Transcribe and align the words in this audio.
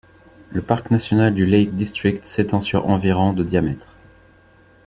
Le 0.49 0.63
parc 0.63 0.89
national 0.89 1.31
du 1.31 1.45
Lake 1.45 1.75
District 1.75 2.25
s'étend 2.25 2.59
sur 2.59 2.87
environ 2.89 3.33
de 3.33 3.43
diamètre. 3.43 3.85